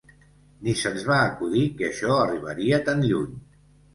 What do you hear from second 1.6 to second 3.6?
que això arribaria tan lluny.